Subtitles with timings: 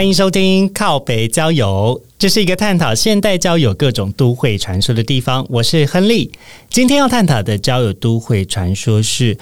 [0.00, 5.44] 欢迎收听靠北交友，这是一个探讨现代交友各种都会传说的地方。
[5.50, 6.32] 我是亨利，
[6.70, 9.36] 今天要探讨的交友都会传说是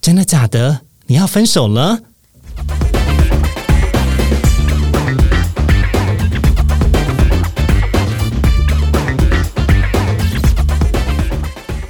[0.00, 0.80] 真的假的？
[1.06, 2.00] 你要分手了？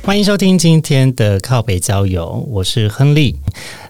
[0.02, 3.38] 欢迎收听今天的靠北交友，我是亨利。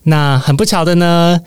[0.04, 1.40] 那很不巧的呢。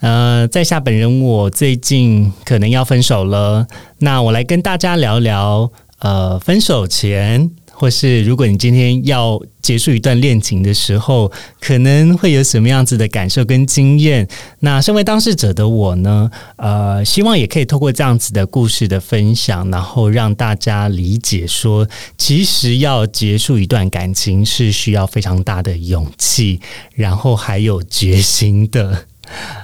[0.00, 3.66] 呃，在下本人我最近可能要分手了，
[3.98, 14.28] 那我来跟大家聊聊，呃，分手前或是如果你今天要结束一段恋情的时候，可能会有什么样子的感受跟经验？
[14.60, 26.60] 那身为当事者的我呢，呃，希望也可以透过这样子的故事的分享，然后让大家理解说，其实要结束一段感情是需要非常大的勇气，
[26.94, 29.06] 然后还有决心的。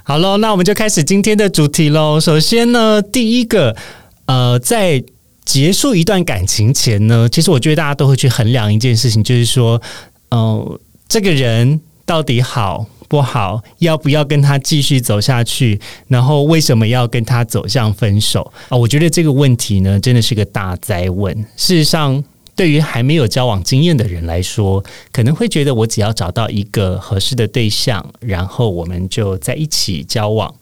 [0.03, 2.21] 好喽，那我们就开始今天的主题喽。
[2.21, 3.75] 首先呢，第一个，
[4.27, 5.03] 呃，在
[5.45, 9.81] 结束一段感情前呢，其实我觉得大家都会去衡量一件事情，就是说，
[10.31, 18.77] 呃，这个人到底好不好，要不要跟他继续走下去，然后为什么要跟他走向分手啊？
[18.77, 21.35] 我觉得这个问题呢，真的是个大灾问。
[21.57, 22.23] 事实上。
[22.57, 30.55] 对于还没有交往经验的人来说，可能会觉得我只要找到一个合适的对象，然后我们就在一起交往，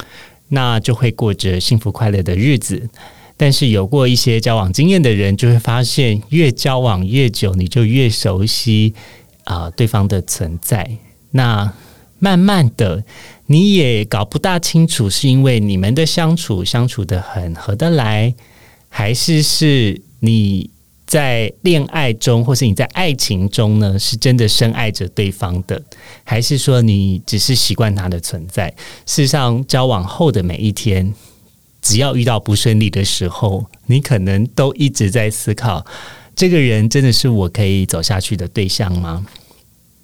[0.49, 2.89] 那就会过着幸福快乐的日子。
[3.37, 8.95] 但是有过一些交往经验的人，就会发现，越交往越久，你就越熟悉
[9.45, 10.97] 啊对方的存在。
[11.33, 11.71] 那
[12.19, 13.05] 慢慢的，
[13.47, 18.33] 你也搞不大清楚，是因为你们的相处相处的很合得来，
[18.89, 20.71] 还是是你。
[21.13, 25.83] 在恋爱中，或是你在爱情中呢，是真的深爱着对方的，
[26.25, 28.71] 还是说你只是习惯他的存在？
[29.05, 31.13] 事实上，交往后的每一天，
[31.83, 35.85] 只要遇到不顺利的时候，你可能都一直在思考：
[36.35, 39.27] 这个人真的是我可以走下去的对象吗？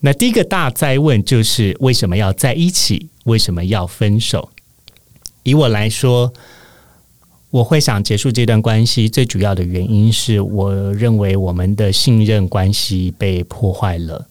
[0.01, 3.09] 那第一个大灾问就是：为什么要在一起？
[3.25, 4.51] 为什么要分手？
[5.43, 6.35] 以我来说。
[7.51, 14.27] 我会想结束这段关系，最主要的原因是我认为我们的信任关系被破坏了。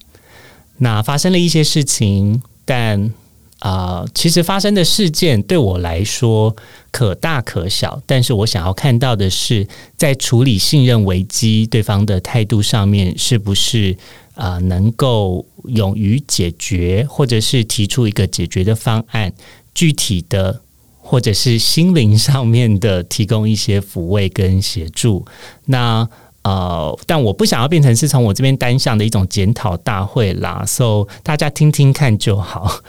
[0.78, 3.12] 那发生了一些事情，但
[3.58, 6.56] 啊，其实发生的事件对我来说
[6.92, 8.00] 可大可小。
[8.06, 9.68] 但是我想要看到的是，
[9.98, 13.98] 在处理信任危机对方的态度上面，是不是
[14.36, 19.34] 啊能够勇于解决，或者是提出一个解决的方案，
[19.74, 20.62] 具体的。
[21.10, 25.26] 或者是心灵上面的提供一些抚慰跟协助，
[25.68, 26.06] 那
[26.42, 32.82] 呃，但我不想要变成是从我这边单向的一种检讨大会啦，so 大家听听看就好。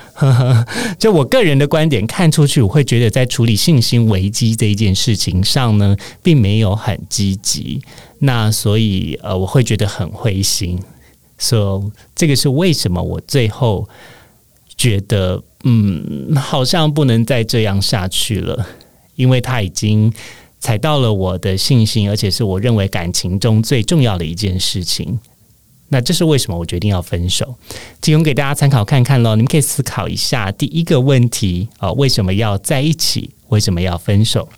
[0.98, 7.80] 就我个人的观点看出去，我会觉得在处理信心危机这一件事情上呢，并没有很积极，
[8.18, 10.76] 那所以呃，我会觉得很灰心。
[11.38, 11.82] so
[12.16, 13.88] 这个是为什么我最后
[14.76, 15.40] 觉得。
[15.64, 18.64] 嗯，好像不能再这样下去了，
[19.16, 20.12] 因为他已经
[20.60, 25.18] 踩到了我的信心，而且是我认为感情中最重要的一件事情。
[25.88, 27.56] 那这是为什么我决定要分手？
[28.00, 29.34] 提供给大家参考看看喽。
[29.34, 33.30] 你们可以思考一下第一个问题啊，为什么要在一起？
[33.48, 34.48] 为什么要分手？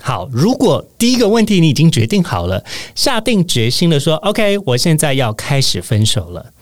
[0.00, 2.64] 好，如果第一个问题你已经决定好了，
[2.96, 6.52] 下定决心的说 “OK”，我现在要开始分手了。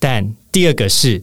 [0.00, 1.22] 但第二个是。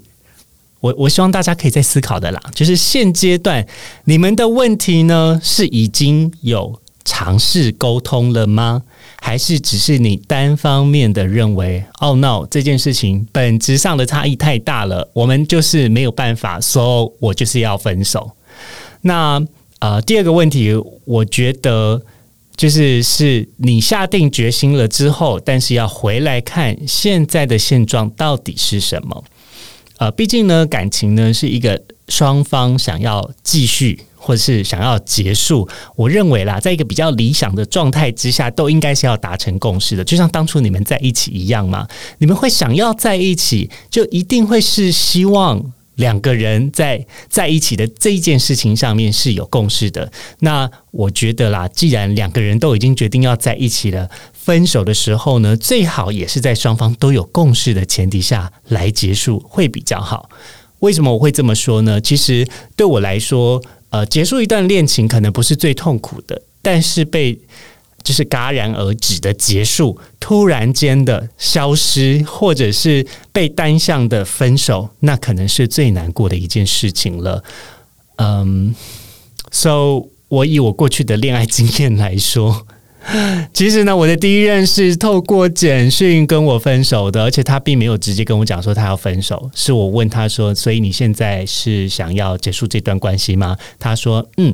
[0.80, 3.66] 我我希望大家可以再思考的啦，就是现阶段
[4.06, 8.84] 你们的问题呢，是已经有尝试沟通了吗？
[9.20, 11.84] 还是只是你单方面的认为？
[12.00, 18.32] 哦，no，这件事情本质上的差异太大了，我们就是没有办法说，我就是要分手。
[19.02, 19.44] 那
[19.80, 20.74] 呃，第二个问题，
[21.06, 22.02] 我觉得
[22.56, 29.24] 就是是你下定决心了之后，但是要回来看现在的现状到底是什么。
[29.98, 35.68] 呃，毕竟呢，感情呢是一个双方想要继续或是想要结束。
[35.96, 40.04] 我认为啦，在一个比较理想的状态之下，都应该是要达成共识的。
[40.04, 41.88] 就像当初你们在一起一样嘛，
[42.20, 45.64] 你们会想要在一起，就一定会是希望
[45.96, 50.12] 两个人在在一起的这一件事情上面是有共识的。
[50.40, 54.08] 那我觉得啦，既然两个人都已经决定要在一起了，
[54.48, 60.30] 分手的时候呢，最好也是在双方都有共识的前提下来结束，会比较好。
[60.80, 62.00] 为什么我会这么说呢？
[62.00, 67.38] 其实对我来说，呃，结束一段恋情可能不是最痛苦的，但是被
[68.02, 77.44] 就是戛然而止的结束，突然间的消失，或者是被单向的分手，那可能是最难过的一件事情了。
[78.16, 78.74] 嗯
[79.52, 82.66] ，so 我以我过去的恋爱经验来说。
[83.54, 94.54] 其实呢，我的第一任是透过简讯跟我分手的，而且他并没有直接跟我讲说他要分手，是我问他说：“所以你现在是想要结束这段关系吗？”他说：“嗯。”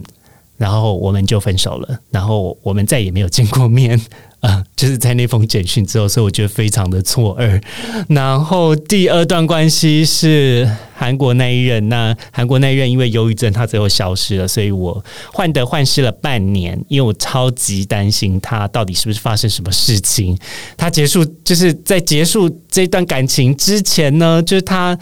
[0.64, 4.00] 然后我们就分手了，然后我们再也没有见过面。
[4.40, 7.62] 啊，就是在那封简讯之后，所以我觉得非常的错愕。
[8.10, 20.38] 然后第二段关系是韩国那一任，那韩国那一任因为忧郁症，他最后消失了，所以我患得患失了半年，因为我超级担心他到底是不是发生什么事情。
[20.78, 24.98] 他结束就是在结束这段感情之前呢，就是他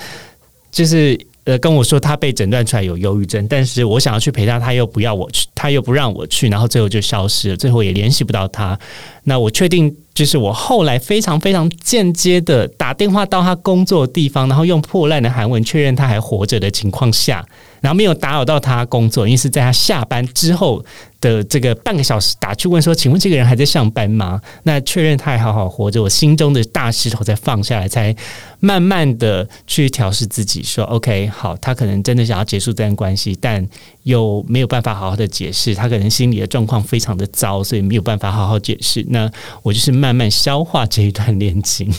[0.72, 1.19] 就是。
[1.43, 8.77] 呃，跟我说他被诊断出来有忧郁症，但是我想要去陪他，他又不要我去，他又不让我去，然后最后就消失了，最后也联系不到他。
[9.23, 17.43] 那我确定，就是我后来非常非常间接的打电话到他工作的地方，然后用破烂的韩文确认他还活着的情况下。
[17.81, 20.86] 然后没有打扰到他工作，因为是在他下班之后
[21.19, 28.16] 的这个半个小时打去问说：“请问这个人还在上班吗？”那确认他还好好活着，我心中的大石头才放下来，才
[28.60, 33.68] 慢慢的去调试自己，说：“OK，好，他可能真的想要结束这段关系，但
[34.04, 39.04] 又没有办法好好的解释，他可能心里的状况非常的糟，所以没有办法好好解释。
[39.10, 39.27] 那
[39.63, 41.92] 我就是慢慢消化这一段恋情。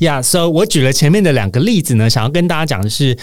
[0.00, 3.16] 呀，So 我举了前面的两个例子呢，想要跟大家讲的是。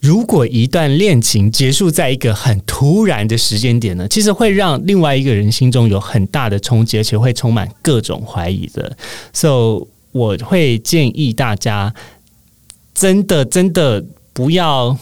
[0.00, 8.96] 如果一段恋情结束在一个很突然的时间点呢，其实会让另外一个人心中有很大的冲击，而且会充满各种怀疑的。
[9.32, 11.94] So，我会建议大家，
[12.94, 14.98] 真的真的不要。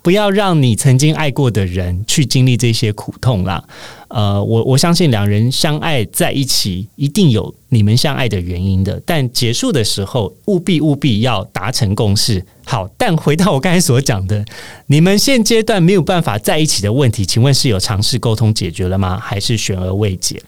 [0.00, 3.62] 不要让你曾经爱过的人去经历这些苦痛啦。
[4.08, 9.00] 呃，我我相信两人相爱在一起，一定有你们相爱的原因的。
[9.04, 12.44] 但结束的时候，务必务必要达成共识。
[12.64, 14.44] 好，但回到我刚才所讲的，
[14.86, 19.18] 你们现阶段没有办法在一起的问题，请问是有尝试沟通解决了吗？
[19.18, 20.42] 还是悬而未解？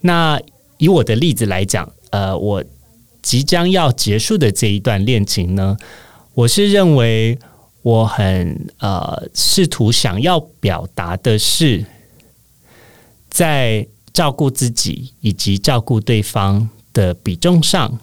[0.00, 0.40] 那
[0.78, 2.64] 以我的例子来讲，呃，我
[3.20, 5.76] 即将要结束的这一段恋情呢，
[6.34, 7.38] 我是认为。
[7.80, 11.82] 我很呃，试图想要表达的是，
[13.38, 17.96] 在照顾自己以及照顾对方的比重上，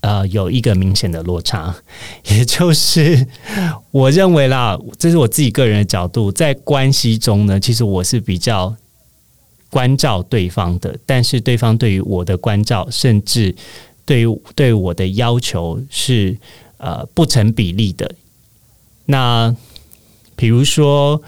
[0.00, 1.72] 呃，有一个明显的落差。
[2.26, 3.24] 也就是
[3.92, 8.74] 我认为啦，这是我自己个人的角度，在关系中呢，其实我是比较
[9.70, 13.54] 关照对方的，但是对方对于我的关照，甚至
[14.04, 16.36] 对于对我的要求是
[16.78, 18.12] 呃不成比例的。
[19.06, 19.54] 那
[20.34, 21.22] 比如说，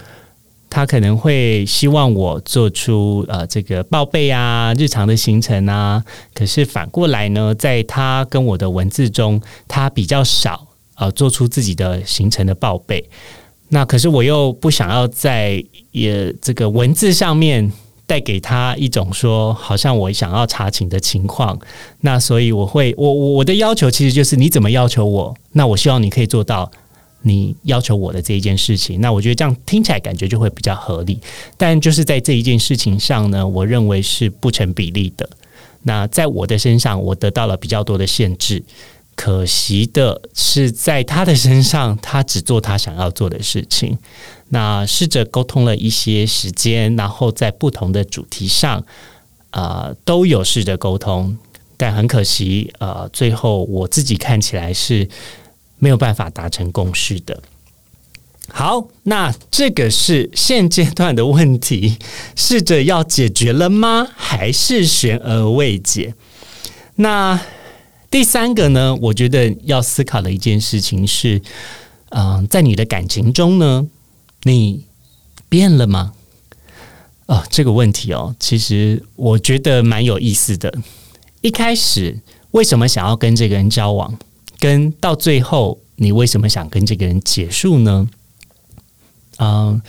[0.74, 6.02] 他可能会希望我做出呃这个报备啊，日常的行程啊。
[6.34, 10.66] 可是反过来呢，在他跟我的文字中，他比较少
[10.96, 13.08] 呃做出自己的行程的报备。
[13.68, 17.70] 那可是我又不想要在也这个文字上面
[18.04, 21.56] 带给他一种说，好像我想要查寝的情况。
[22.00, 26.68] 那所以我会我我的要求其实就是你怎么要求我，那我希望你可以做到。
[27.26, 31.18] 你要求我的这一件事情，那我觉得这样听起来感觉就会比较合理。
[31.56, 35.26] 但就是在这一件事情上呢，我认为是不成比例的。
[35.84, 38.62] 那在我的身上，我得到了比较多的限制。
[39.16, 43.96] 可惜的是，在他的身上，他只做他想要做的事情。
[44.50, 48.84] 那试着沟通了一些时间，然后在不同的主题上，
[49.50, 51.38] 啊，都有试着沟通，
[51.78, 55.08] 但很可惜，呃，最后我自己看起来是。
[55.78, 57.42] 没有办法达成共识的。
[58.48, 61.96] 好，那这个是现阶段的问题，
[62.36, 64.06] 试着要解决了吗？
[64.14, 66.14] 还是悬而未解？
[66.96, 67.40] 那
[68.10, 68.94] 第三个呢？
[68.96, 71.40] 我觉得要思考的一件事情是，
[72.10, 73.88] 嗯，在你的感情中呢，
[74.42, 74.84] 你
[75.48, 76.12] 变了吗？
[77.26, 80.72] 哦，这个问题哦，其实我觉得蛮有意思的。
[81.40, 84.16] 一开始为什么想要跟这个人交往？
[84.64, 88.08] 跟到最后，你为什么想跟这个人结束呢？
[89.36, 89.82] 嗯，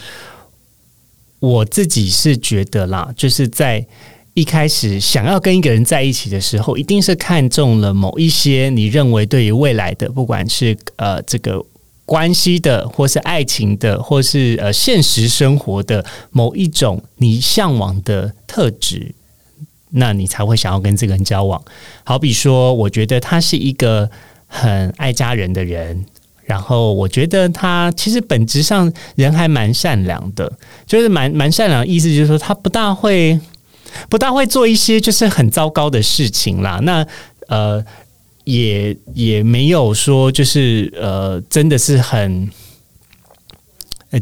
[1.40, 3.88] 我自己是觉得啦，就是在
[4.34, 11.66] 一开始想要跟一个人在一起的时候，一定是看中了某一些你认为对于未来的，不管是呃这个
[12.06, 19.16] 关系的，或是爱情的，或是呃现实生活的某一种你向往的特质，
[19.92, 21.64] 那你才会想要跟这个人交往。
[22.04, 24.12] 好比说，我觉得他是一个
[24.56, 26.06] 很爱家人的人，
[26.46, 30.52] 然后我觉得他其实本质上人还蛮善良的，
[30.88, 31.88] 就是蛮蛮善良的。
[31.88, 33.40] 意思就是说，他不大会
[34.10, 36.80] 不大会做一些就是很糟糕的事情啦。
[36.84, 37.06] 那
[37.48, 37.84] 呃。
[38.46, 42.48] 也也没有说，就是呃，真的是很，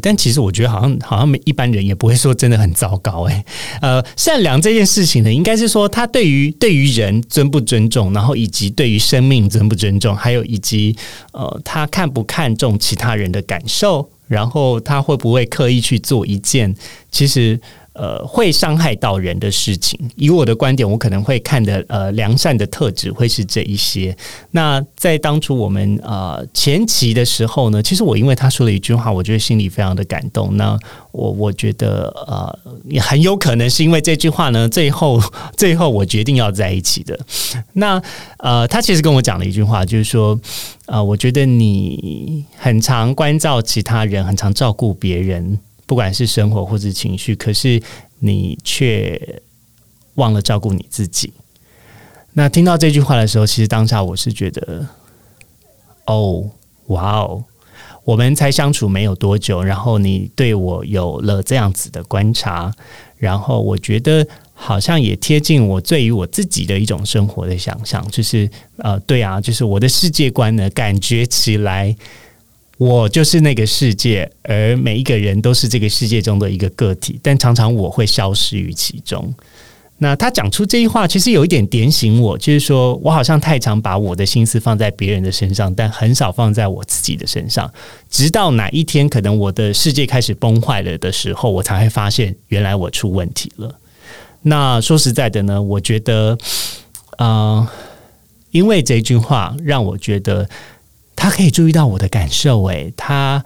[0.02, 3.44] 但其实我觉得好像好像一般人也不会说真的很糟糕哎，
[3.80, 10.96] 呃，善良这件事情呢，应该是说他对于对于人尊不尊重，然后以及对于生命尊不尊重，还有以及
[11.32, 16.74] 呃，他看不看重其他人的感受，然后他会不会刻意去做一件
[17.10, 17.60] 其实。
[17.94, 24.16] 呃，会伤害到人的事情，以我的观点，我可能会看的呃良善的特质会是这一些。
[24.50, 30.56] 那在当初我们呃前期的时候呢，其实我因为他说了一句话，我觉得心里非常的感动。
[30.56, 30.76] 那
[31.12, 35.22] 我我觉得呃也很有可能是因为这句话呢，最后
[35.56, 37.16] 最后我决定要在一起的。
[37.74, 38.02] 那
[38.38, 40.36] 呃，他其实跟我讲了一句话，就是说
[40.86, 45.60] 呃，我觉得你很常关照其他人，很常照顾别人。
[45.86, 47.82] 不管是生活或者情绪，可是
[48.20, 49.42] 你却
[50.14, 51.32] 忘了照顾你自己。
[52.32, 54.86] 那听到这句话的时候，其实当下我是觉得，
[56.06, 56.50] 哦，
[56.86, 57.44] 哇哦，
[58.04, 62.72] 我们才相处没有多久，然后你对我有了这样子的观察，
[63.16, 71.94] 然后我觉得好像也贴近我对于我自己的一种生活的想象，就是呃，对啊，就是我的世界观呢，感觉起来。
[72.76, 79.32] 我就是那个世界，而每一个人都是这个世界中的一个个体，但常常我会消失于其中。
[79.98, 87.72] 那他讲出这句话，其实有一点点醒我，就是说我好像太常把我的心思放在别人的身上，但很少放在我自己的身上。
[88.10, 93.72] 直到哪一天，可能我的世界开始崩坏了的时候，我才会发现原来我出问题了。
[94.42, 96.36] 那说实在的呢，我觉得，
[97.18, 97.72] 啊，
[98.50, 100.48] 因为这句话让我觉得。
[101.24, 103.42] 他可以注意到我的感受，诶，他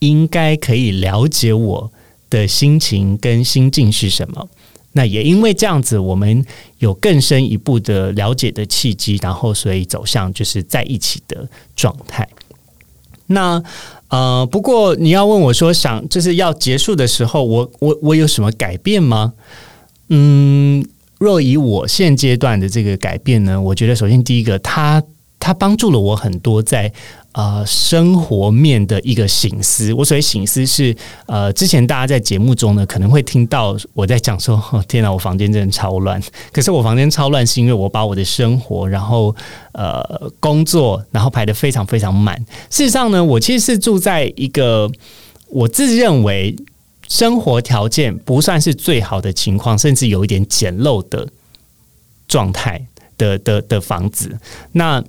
[0.00, 1.90] 应该可以了解我
[2.28, 4.46] 的心情跟心境是什么。
[4.92, 6.44] 那也因为这样子，我们
[6.78, 12.28] 有更深一步的了解的契机，然后所以走向就是在一起的状态。
[13.28, 13.62] 那
[14.08, 19.32] 呃，不过你要问我说，想就是要结束的时候，我我我有什么改变吗？
[20.10, 25.02] 嗯，若以我现阶段的这个改变呢，我觉得首先第一个他。
[25.42, 26.92] 它帮助了我很多，在
[27.32, 29.92] 呃生活面的一个醒思。
[29.92, 30.96] 我所谓醒思是
[31.26, 36.22] 呃，之前大家在节目中呢，可能会听到我在讲说：“天哪，我房间真的超乱。
[36.54, 39.34] ”可是我房间超乱，是因为我把我的生活，然后
[39.72, 42.38] 呃工作，然后排的非常非常满。
[42.70, 44.88] 事实上呢，我其实是住在一个
[45.48, 46.54] 我自认为
[47.08, 51.26] 生活条件不算是最好的情况，甚至有一点简陋的
[52.28, 52.86] 状态
[53.18, 54.38] 的的的房子。
[54.70, 55.02] 那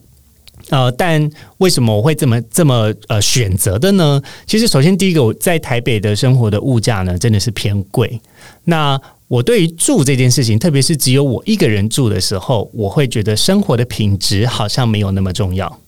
[0.70, 4.22] 呃，但为什么我会这么这么呃选择的呢？
[4.48, 8.20] 其实，首先第一个，我在台北的生活的物价呢，真的是偏贵。
[8.64, 15.80] 那我对于住这件事情，特别是只有我一个人住的时候，我会觉得生活的品质好像没有那么重要，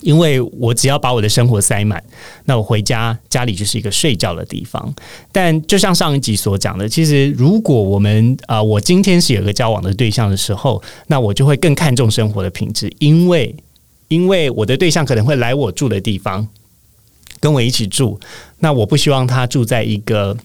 [0.00, 2.02] 因为我只要把我的生活塞满，
[2.46, 4.94] 那我回家家里就是一个睡觉的地方。
[5.30, 13.54] 但就像上一集所讲的，其实如果我们啊，我今天是有个交往的对象的时候，那我就会更看重生活的品质，因为。
[14.10, 16.48] 因为我的对象可能会来我住的地方，
[17.38, 18.18] 跟我一起住，
[18.58, 20.36] 那我不希望他住在一个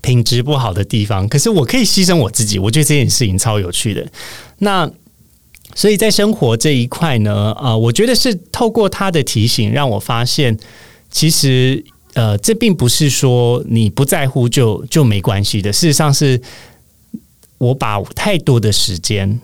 [0.00, 1.28] 品质不好的地方。
[1.28, 4.04] 可是我可以牺牲我自己，我觉得这件事情超有趣的。
[4.58, 4.90] 那
[5.76, 10.58] 所以在生活这一块呢，啊，我觉得是透过他的提醒，让我发现，
[11.12, 15.72] 其实呃，这并不是说你不在乎就就没关系的。
[15.72, 16.42] 事实上，是
[17.58, 19.40] 我把太多的时间。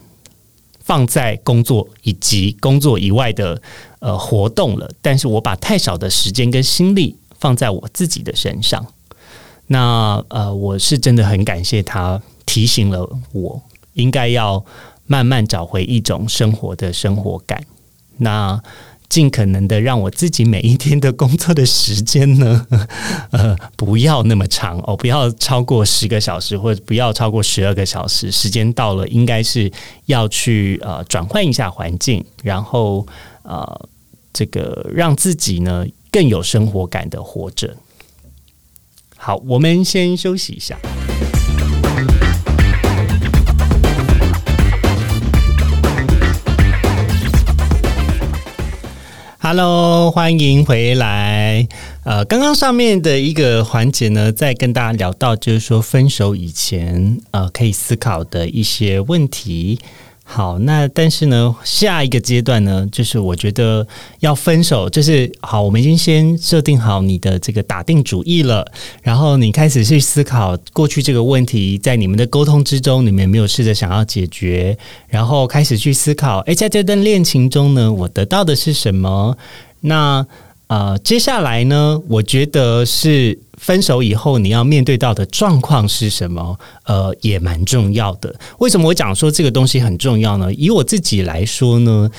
[0.90, 3.62] 放在工作以及工作以外的
[4.00, 8.84] 呃活动了，但是我把太少的时间跟心力放在我自己的身上。
[9.68, 14.64] 那呃，我是真的很感谢他提醒了我，应该要
[15.06, 17.64] 慢慢找回一种生活的生活感。
[18.16, 18.60] 那。
[19.10, 22.66] 尽可能的让我自己每一天的工作的时间呢，
[23.32, 28.30] 呃，不要那么长哦，不要超过十个小时，或者不要超过十二个小时。
[28.30, 29.70] 时间到了，应该是
[30.06, 33.04] 要去呃转换一下环境，然后
[33.42, 33.88] 呃，
[34.32, 37.76] 这个让自己呢更有生活感的活着。
[39.16, 40.78] 好，我们先休息一下。
[49.42, 51.66] Hello，欢迎回来。
[52.04, 59.78] 呃，刚刚上面的一个环节呢，在跟大家聊到，就是说分手以前，呃，可以思考的一些问题。
[60.32, 63.84] 好，那但是呢，下一个阶段呢，就是我觉得
[64.20, 68.64] 要分手，就是好，我们已经先设定好你的这个打定主意了，
[69.02, 74.78] 然后你开始去思考过去这个问题，在你们的沟通之中，你们有没有试着想要解决？
[75.08, 79.36] 然后开始去思考，诶，在这段恋情中呢，我得到的是什么？
[79.80, 80.24] 那
[80.70, 83.38] 呃，接下来呢，我觉得是。
[83.60, 86.58] 分手以后你要面对到的状况是什么？
[86.84, 88.34] 呃，也蛮重要的。
[88.58, 90.50] 为什么我讲说这个东西很重要呢？
[90.54, 92.10] 以我自己来说呢，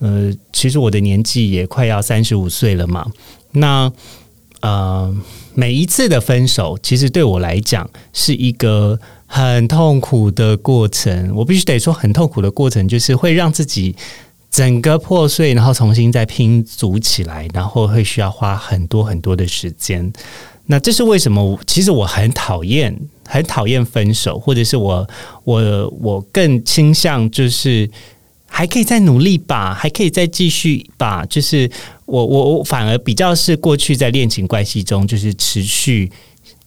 [0.00, 3.06] 呃，其实我的年纪也快要三十五岁了嘛。
[3.52, 3.90] 那
[4.60, 5.16] 呃，
[5.54, 11.32] 每一次的分手，其实对我来讲是一个很痛苦的过程。
[11.34, 13.96] 我必须得说，很痛苦的过程，就是会让自己
[14.50, 20.12] 整个破碎，然后重新再拼组起来，然后会需要花很多很多的时间。
[20.66, 21.58] 那这是为什么？
[21.66, 25.08] 其实我很讨厌，很讨厌分手，或者是我
[25.44, 27.88] 我我更倾向就是
[28.46, 31.24] 还可以再努力吧，还可以再继续吧。
[31.26, 31.70] 就是
[32.06, 36.10] 我我我反而比较是过去在恋情关系中就是持续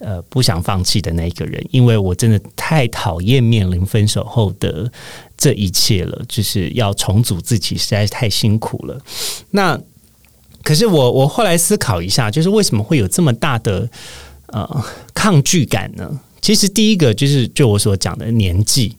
[0.03, 4.91] 呃不想放弃的那一个人，因为我真的太讨厌面临分手后的
[5.35, 9.01] 这一切了，就是要重组自己实在是太辛苦了。
[9.49, 9.79] 那。
[10.65, 13.85] 可是我我后来思考一下，就是为什么会有这么大的
[14.45, 16.09] 呃抗拒感呢？
[16.39, 18.95] 其实第一个就是就我所讲的年纪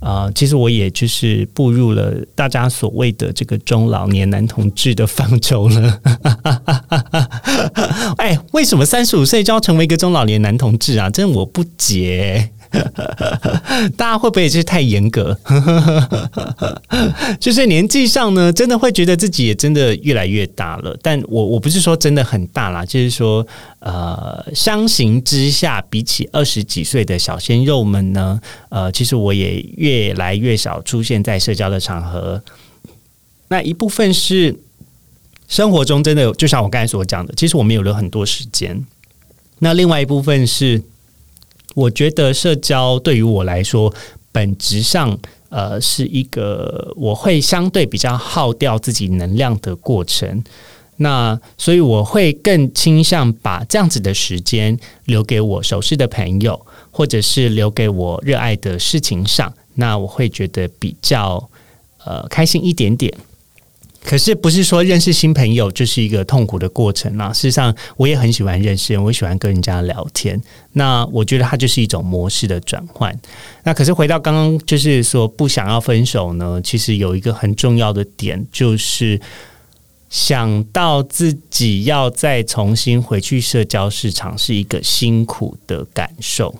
[0.00, 6.00] 啊，其实我也就是步入了大家所谓的这个中老年男同志的方舟了。
[8.18, 11.10] 哎，为什么三十五岁就要成为一个中老年男同志啊？
[11.10, 12.50] 真我不解。
[13.96, 15.36] 大家会不会也是太严格？
[17.40, 20.96] 就是年纪上呢，真的会觉得自己也真的越来越大了。
[21.02, 23.46] 但我我不是说真的很大啦，就是说，
[23.80, 32.42] 呃，相形之下，比起二十几岁的小鲜肉们呢，呃，其实我也越来越少出现在社交的场合。
[33.48, 34.54] 那一部分是
[35.48, 38.84] 生活中真的，就像我刚才所讲的，其实我们有了很多时间。
[39.60, 40.82] 那另外一部分是。
[41.78, 43.94] 我觉得社交对于我来说，
[44.32, 45.16] 本质上
[45.48, 50.42] 呃是一个我会相对比较耗掉自己能量的过程。
[50.96, 56.60] 那所以我会更倾向把这样子的时间留给我熟悉的朋友，
[56.90, 59.52] 或者是留给我热爱的事情上。
[59.74, 61.48] 那我会觉得比较
[62.04, 63.14] 呃开心一点点。
[64.04, 67.32] 可是不是说认识新朋友就是一个痛苦的过程嘛？
[67.32, 70.40] 事实上，我也很喜欢认识人，我喜欢跟人家聊天。
[70.72, 73.14] 那我觉得它就是一种模式的转换。
[73.64, 76.60] 那可是回到刚刚，就是说不想要分手呢？
[76.62, 79.20] 其实有一个很重要的点，就是
[80.08, 86.54] 想到自己要再重新回去社交市场是一个辛苦的感受。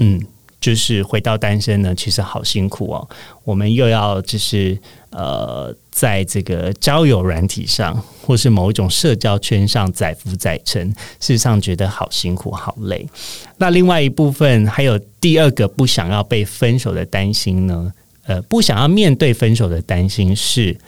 [0.00, 0.20] 嗯。
[0.60, 3.08] 就是回到单身呢，其实好辛苦哦。
[3.44, 4.78] 我们又要就是
[5.10, 13.08] 呃，在这个交友软体上，或是某一种社交圈上载浮载沉，事实上觉得好辛苦、好累。
[13.56, 17.92] 那另外一部分还有第二个不想要被分手的担心呢？
[18.26, 20.78] 呃，不想要面对分手的担心是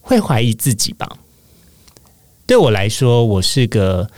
[0.00, 1.18] 会怀疑自己吧？
[2.46, 4.08] 对我来说，我是个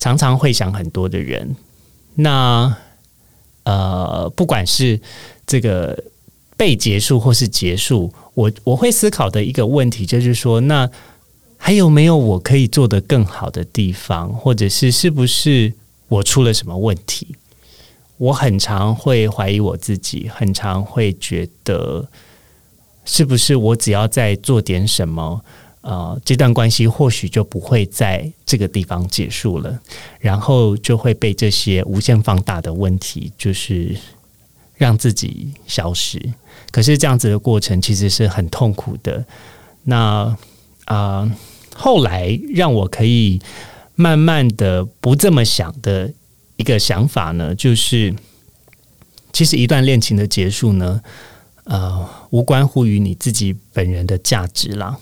[0.00, 1.54] 常常会想很多的人。
[2.16, 2.74] 那
[3.62, 5.00] 呃，不管是
[5.46, 5.96] 这个
[6.60, 10.86] 被结束或是结束，我我会思考的一个问题就是说，那
[11.56, 15.72] 还有没有我可以做的更好的地方，或者是是不是
[16.08, 17.28] 我出了什么问题？
[18.18, 22.06] 我很常会怀疑我自己，很常会觉得
[23.06, 25.42] 是不是我只要再做点什么。
[25.80, 29.80] 呃，这段关系或许就不会在这个地方结束了，
[30.18, 33.96] 然后就会被这些无限放大的问题，就是
[34.80, 36.18] 让自己消失。
[36.70, 39.22] 可是这样子的过程其实是很痛苦的。
[39.82, 40.34] 那
[40.86, 41.30] 啊，
[41.76, 43.38] 后来让我可以
[43.94, 46.10] 慢慢的不这么想的
[46.56, 48.14] 一个想法呢，就是
[49.34, 51.02] 其实一段恋情的结束呢，
[51.64, 54.96] 呃，无关乎于你自己本人的价值啦。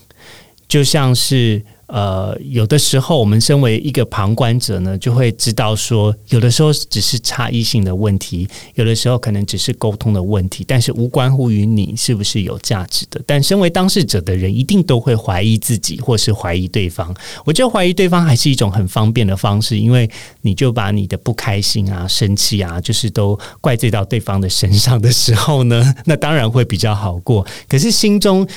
[0.67, 13.19] 就像是呃，有的时候我们身为一个旁观者呢，就会知道说，有的时候只是差异性的问题，有的时候可能只是沟通的问题，但是无关乎于你是不是有价值的。
[13.25, 17.11] 但身为当事者的人，一定都会怀疑自己，或是怀疑对方。
[17.43, 20.07] 我觉得怀疑对方还是一种很方便的方式，因为
[20.41, 27.43] 你就把你的不开心啊、生气啊，就是都怪罪到对方的身上的时候呢， 那当然会比较好过。
[27.67, 28.47] 可是心中。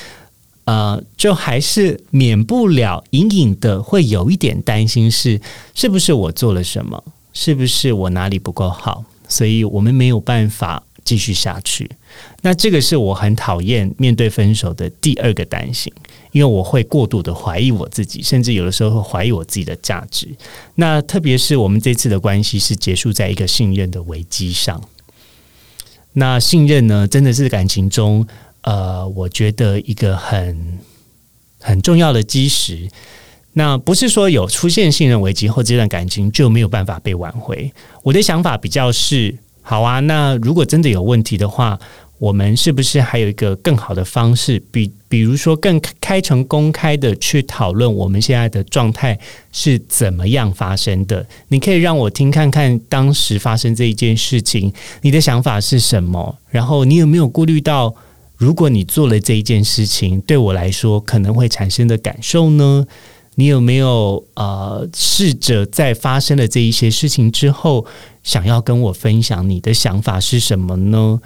[0.65, 5.41] 呃，就还是免不了隐隐的会有一点担心，是
[5.73, 11.91] 是不是我做了什么，是不是我哪里不够好，所以我们没有办法继续下去。
[12.43, 15.91] 那这个是我很讨厌面对分手的第二个担心，
[16.31, 20.29] 因为我会过度的怀疑我自己，甚至有的时候会怀疑我自己的价值。
[20.75, 24.81] 那特别是我们这次的关系是结束在一个信任的危机上，
[26.13, 28.25] 那信任呢，真的是感情中。
[28.63, 30.79] 呃，我觉得一个很
[31.59, 32.89] 很重要的基石，
[33.53, 37.71] 那不是说有出现信任危机后，这段感情就没有办法被挽回。
[38.01, 41.79] 我的想法比较是，好啊，那如果真的有问题的话。
[42.19, 44.57] 我们是不是还有一个更好的方式？
[44.71, 49.19] 比比如说，更开诚公开的去讨论我们现在的状态
[49.51, 51.25] 是怎么样发生的？
[51.49, 54.71] 你可以让我听看看当时发生这一件事情，
[55.01, 56.37] 你的想法是什么？
[56.49, 57.93] 然后你有没有顾虑到，
[58.37, 62.85] 如果你做了这一件事情，对我来说可能会产生的感受呢？
[63.35, 67.85] 你有没有呃试着在发生了这一些事情之后，
[68.21, 71.19] 想要跟我分享你的想法是什么呢？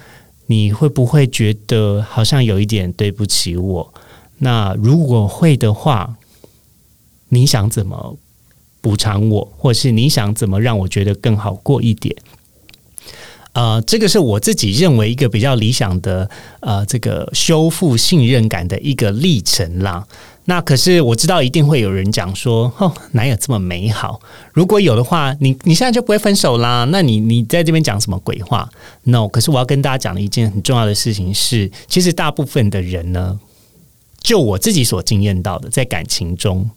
[0.46, 3.94] 你会不会觉得好像有一点对不起我？
[4.38, 6.16] 那如果会的话，
[7.30, 8.18] 你想怎么
[8.80, 12.16] 补偿我，或是你想怎么让我觉得更好过一点？
[13.58, 20.06] 呃，这个是我自己认为一个比较理想的呃，这个修复信任感的一个历程啦。
[20.46, 24.22] 那可是我知道一定会有人讲说，哦，哪有这么美好？
[24.54, 26.88] 如果有的话，你你现在就不会分手啦？
[26.92, 28.70] 那你你在这边讲什么鬼话
[29.06, 33.40] ？No，可是我要跟大家讲的一件很重要的事情是，其实大部分的人呢，
[34.22, 36.70] 就我自己所经验到的，在感情中，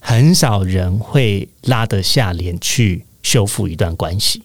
[0.00, 4.42] 很少人会拉得下脸去修复一段关系。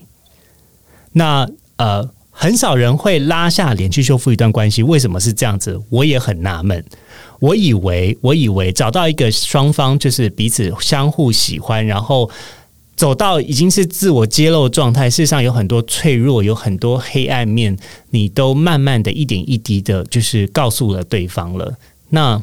[1.17, 5.79] 那呃，很少人会拉下脸去修复一段关系，为什么是这样子？
[5.89, 6.83] 我也很纳闷。
[7.39, 12.29] 我以为，我以为找到一个双方就是彼此相互喜欢，然后
[12.95, 15.09] 走到已经是自我揭露状态。
[15.09, 17.77] 事实上有很多脆弱，有很多黑暗面，
[18.09, 21.75] 你都慢慢的一点一滴的，就是告诉了对方了。
[22.09, 22.41] 那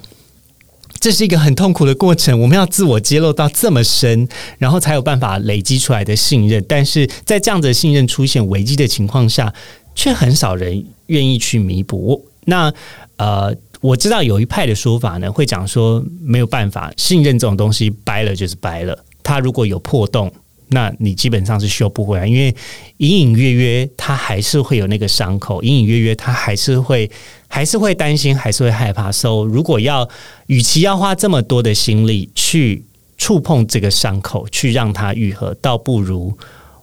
[1.04, 6.64] 这是一个很痛苦的过程，我们要自我揭露到这么深，然后才有办法累积出来的信任。
[6.66, 9.52] 但是在这样的信任出现危机的情况下，
[9.94, 12.24] 却很少人愿意去弥补。
[12.46, 12.72] 那
[13.18, 13.54] 呃。
[13.80, 18.98] 我知道有一派的说法呢，会讲说没有办法信任这种东西，掰了就是掰了。
[19.22, 20.32] 它如果有破洞，
[20.68, 22.54] 那你基本上是修不回来，因为
[22.98, 27.10] 隐隐约约他还是会有那个伤口，隐隐约约他还是会
[27.48, 29.12] 还是会担心，还是会害怕。
[29.12, 30.08] 所以如果要
[30.46, 32.84] 与其要花这么多的心力去
[33.16, 36.36] 触碰这个伤口，去让它愈合，倒不如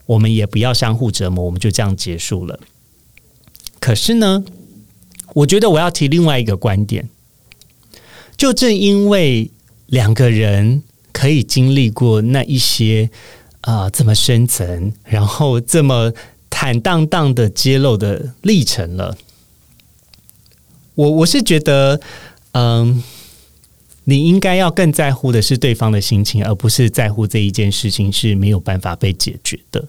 [0.05, 2.59] 我们也不要相互折磨，我们就这样结束了。
[3.79, 4.43] 可是呢？
[5.33, 7.07] 我觉得我要提另外一个观点，
[8.35, 9.49] 就正因为
[9.85, 13.09] 两个人可以经历过那一些
[13.61, 16.11] 啊这么深层，然后这么
[16.49, 19.17] 坦荡荡的揭露的历程了，
[20.95, 21.99] 我我是觉得，
[22.51, 23.03] 嗯，
[24.03, 29.83] 你应该要更在乎的是对方的心情，而不是在乎这一件事情是没有办法被解决的。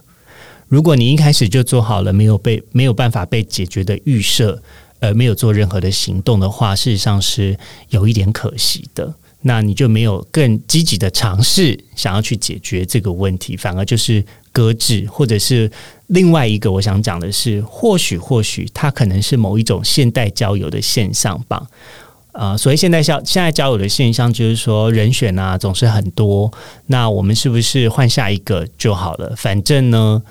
[0.69, 4.63] 如果你一开始就做好了没有被没有办法被解决的预设。
[5.05, 7.59] 而，没有做任何的行动的话，事实上是
[7.89, 9.13] 有一点可惜的。
[9.43, 15.71] 那你就没有更积极的尝试，想要去解决这个问题，反而就是搁置，或者是
[16.07, 21.67] 另外一个我想讲的是，或许或许它可能是某一种现代交友的现象吧。
[22.33, 26.51] 啊，所谓现代交现在交友的现象，就是说人选啊总是很多，
[26.87, 29.35] 那我们是不是换下一个就好了？
[29.37, 30.23] 反正呢。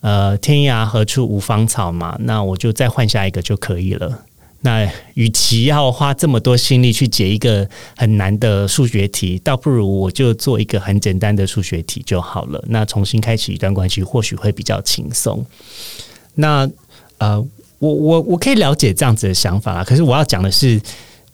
[0.00, 4.18] 呃，天涯何处无芳草嘛，那我就再换下一个就可以了。
[4.64, 12.64] 那与其要花这么多心力去解一个很难的数学题，倒不如我就做一个很简单的数学题就好了。
[12.68, 15.44] 那重新开启一段关系，或许会比较轻松。
[16.34, 16.68] 那
[17.18, 17.38] 呃，
[17.78, 19.84] 我我我可以了解这样子的想法啦。
[19.84, 20.80] 可是我要讲的是。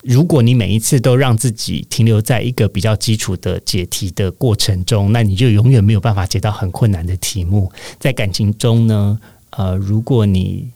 [0.03, 7.71] 如果你每一次都让自己停留在一个比较基础的解题的过程中，那你就永远没有办法解到很困难的题目。
[7.99, 10.71] 在感情中呢，呃，如果你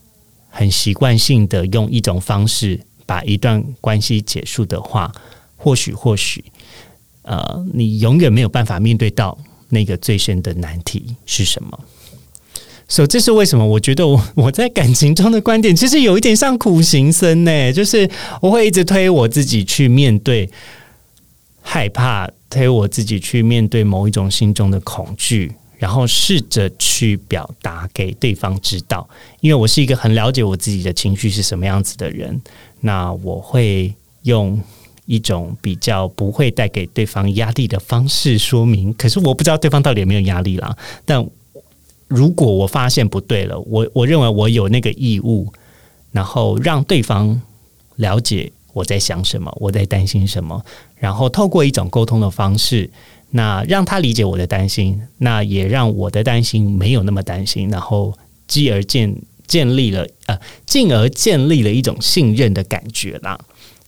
[0.56, 5.12] 很习惯性的用一种方式把一段关系结束的话，
[5.56, 6.44] 或许或许，
[7.22, 9.36] 呃，你永远没有办法面对到
[9.70, 11.76] 那个最深的难题是什么。
[12.86, 13.66] 所以这是为什么？
[13.66, 18.08] 我觉得我 我在感情中的观点其实有一点像苦行僧呢，就是
[18.40, 20.48] 我会一直推我自己去面对
[21.62, 25.50] 害怕，推我自己去面对某一种心中的恐惧，
[25.84, 29.06] 然后试着去表达给对方知道。
[29.42, 32.40] 因为我是一个很了解我自己的情绪是什么样子的人，
[32.80, 33.92] 那我会
[34.22, 34.58] 用
[35.04, 38.94] 一种比较不会带给对方压力的方式说明。
[38.94, 40.74] 可是我不知道对方到底有没有压力啦。
[41.04, 41.22] 但
[42.08, 45.52] 如果我发现不对了，我我认为我有那个义务，
[46.12, 47.38] 然后让对方
[47.96, 50.64] 了解我在想什么，我在担心什么，
[50.96, 52.88] 然后透过一种沟通的方式，
[53.36, 58.16] 那让他理解我的担心，那也让我的担心没有那么担心，然后
[58.46, 59.12] 继而建
[59.48, 63.36] 建立了呃，进而建立了一种信任的感觉啦。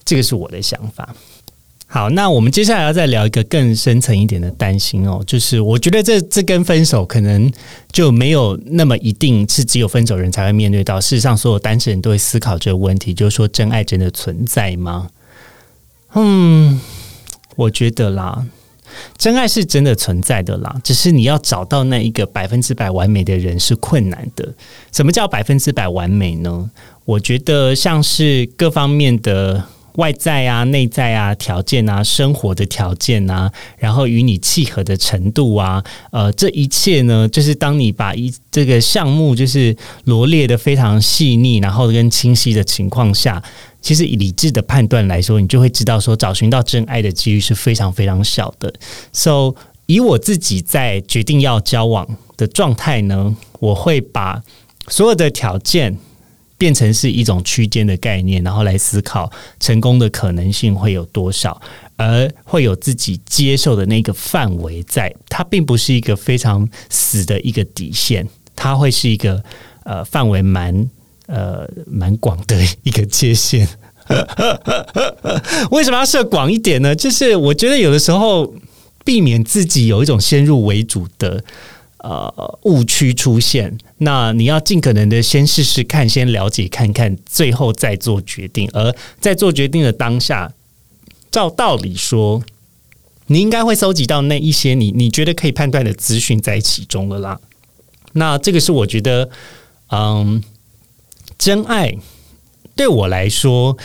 [0.04, 1.14] 这个是我的想法。
[1.86, 7.48] 好，那我们接下来要再聊一个更深层一点的担心哦，就是我觉得这这跟分手可能
[7.92, 15.08] 就没有那么一定是只有分手人才会面对到，事实上所有单身人都会思考这个问题，就是说真爱真的存在吗？
[16.14, 16.80] 嗯，
[17.54, 18.44] 我觉得啦，
[19.16, 24.54] 真爱是真的存在的啦，只是你要找到那一个百分之百完美的人是困难的。
[24.92, 26.70] 什么叫百分之百完美呢？
[27.04, 29.64] 我觉得像是各方面的。
[29.96, 43.42] 外在啊、内在啊、条件啊、生活的条件啊，然后与你契合的程度啊，呃，这一切呢，就是当你把一这个项目就是罗列的非常细腻，然后跟清晰的情况下，
[43.80, 48.72] 其实以理智的判断来说，你就会知道说，找寻到真爱的几率是非常非常小的。
[49.12, 49.54] So，
[49.86, 52.06] 以我自己在决定要交往
[52.36, 54.42] 的状态呢，我会把
[54.88, 55.98] 所有的条件。
[56.58, 61.60] 变成是一种区间的概念，然后来思考成功的可能性会有多少，
[61.96, 69.42] 而会有自己接受的那个范围，在它并不是一个非常死的一个底线，它会是一个
[69.84, 70.90] 呃范围蛮
[71.26, 73.68] 呃蛮广的一个界限。
[75.70, 76.94] 为什么要设广一点呢？
[76.94, 78.54] 就是我觉得有的时候
[79.04, 81.44] 避免自己有一种先入为主的。
[82.08, 88.70] 呃，误区出现，那你要尽可能的先试试看，先了解看看，最后再做决定。
[88.72, 90.52] 而在做决定的当下，
[91.32, 92.40] 照道理说，
[93.26, 97.40] 你应该会搜集到那一些你你觉得可以判断的资讯在其中了啦。
[98.12, 99.28] 那这个是我觉得，
[99.90, 100.40] 嗯，
[101.36, 101.92] 真爱
[102.76, 103.76] 对我来说，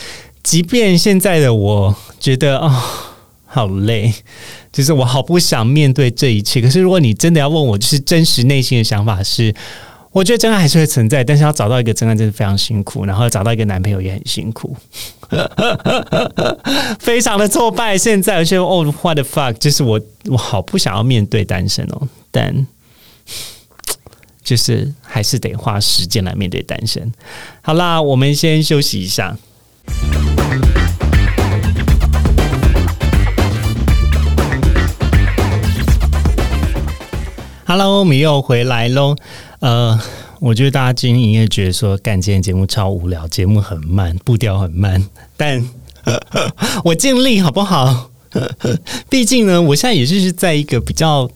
[0.43, 3.07] 即便现在的我觉得啊。
[3.53, 4.13] 好累，
[4.71, 6.61] 就是我好不想面对这一切。
[6.61, 9.53] 可是如果你真的要问我，就是真实内心的想法是，
[10.13, 14.73] 我觉得真爱还是会存在，但是要找到一个真爱真的非常辛苦，然后找到一个男朋友也很辛苦，
[16.97, 17.97] 非常的挫败。
[17.97, 22.65] 现在而且哦，what the fuck，就是我我好不想要面对单身哦，但
[24.41, 27.11] 就是还是得花时间来面对单身。
[27.61, 29.37] 好啦，我们先休息一下。
[37.73, 39.15] Hello，我们又回来喽。
[39.61, 39.97] 呃，
[40.41, 45.01] 我觉得大家今天应该觉得说，干今天节目超无聊，节目很慢，步调很慢，
[45.37, 45.65] 但
[46.83, 48.09] 我尽力好不好？
[49.09, 51.29] 毕竟呢，我现在也是在一个比较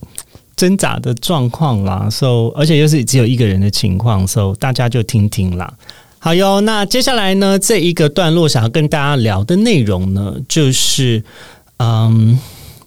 [0.54, 5.72] 挣扎的状况啦，so 而且又是只有一个人的情况，so 大家就听听啦。
[6.18, 11.24] 好哟，那接下来呢，这一个段落想要跟大家聊的内容呢，就是
[11.78, 12.38] 嗯。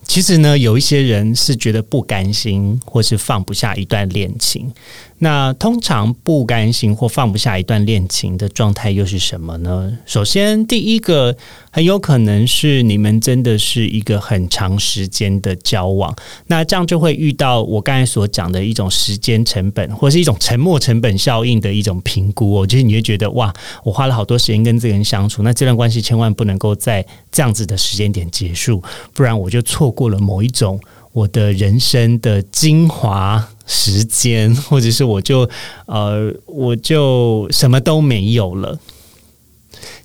[0.10, 4.74] 其实呢，有一些人是觉得不甘心，或是放不下一段恋情。
[5.20, 9.98] 那通常不甘心或放不下一段恋情的状态又是什么呢？
[10.06, 11.36] 首先，第一个
[11.72, 16.16] 很有可能是你们真的是一个很长时间的交往，
[16.48, 22.62] 那这样就会遇到我刚才所讲的一种时间成本，或是一种沉没成本效应的一种评估。
[22.62, 23.54] 哦就是你会觉得哇，
[23.84, 28.82] 我花了好多时间跟这个人相处，那这段关系千万不能够在这样子的时间点结束，
[29.14, 30.80] 不然我就错过了某一种。
[31.12, 35.50] 我的人生的精华时间， 或者是我就
[35.86, 38.80] 呃，我就什么都没有了。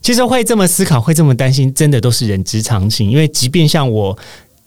[0.00, 3.10] 其实会这么思考，会这么担心，真的都是人之常情。
[3.10, 4.16] 因为即便像我，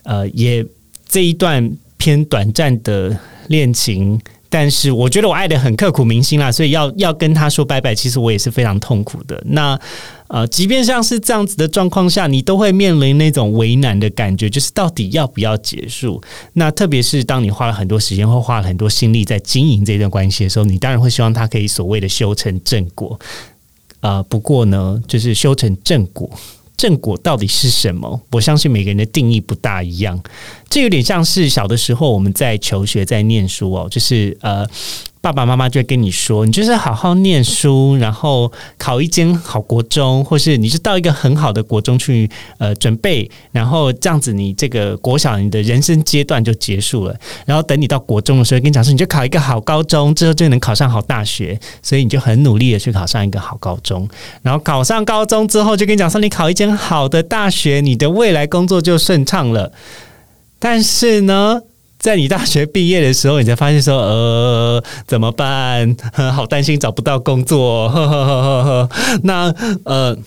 [0.04, 0.66] 呃，也
[1.08, 4.20] 这一段偏短暂的恋情。
[4.50, 9.42] 但是我觉得我爱的很刻骨铭心啦，所以要要跟他说拜拜，其实我也是非常痛苦的。
[9.48, 9.80] 那
[10.28, 16.22] 呃，即便像是这样子的状况下，你都会面临那种为难的感觉，就是到底要不要结束？
[16.54, 23.20] 那特别是当你花了很多时间或花了很多心力在经营这段关系的时候，你当然会希望他可以所谓的修成正果。
[24.00, 26.30] 啊，不过呢，就是修成正果。
[26.78, 28.22] 正果到底是什么？
[28.32, 30.18] 我相信每个人的定义不大一样。
[30.70, 34.66] 这有点像是小的时候我们在求学、在念书哦，就是呃，
[35.20, 47.16] 爸爸妈妈就会跟你说，你就是好好念书，然后考一间好国中，或是你是到一个很好的国中去呃准备，然后这样子你这个国小你的人生阶段就结束了。
[47.46, 54.08] 然后等你到国中的时候，跟你讲说，你就考一个好高中，之后就能考上好大学，所以你就很努力的去考上一个好高中。
[54.42, 59.72] 然后考上高中之后，就跟你讲说，你考一间好的大学，你的未来工作就顺畅了。
[60.60, 61.62] 但是呢？
[62.08, 65.94] 在你大学毕业的时候，你才发现说，呃，怎么办？
[66.34, 67.90] 好担心找不到工作。
[67.90, 68.90] 呵呵呵呵
[69.24, 70.18] 那呃，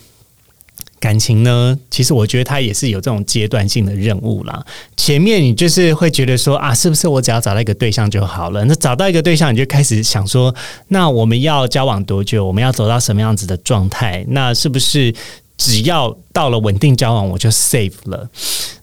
[0.99, 1.75] 感情呢？
[1.90, 4.62] 其实我觉得它也是有这种阶段性的任务啦。
[4.95, 8.62] 前面你就是会觉得说啊，是不是我只要找到一个对象就好了？
[8.66, 10.55] 那找到一个对象，你就开始想说，
[10.88, 12.45] 那我们要交往多久？
[12.45, 14.23] 我们要走到什么样子的状态？
[14.29, 15.14] 那是不是？
[15.61, 18.27] 只要到了稳定交往，我就 safe 了。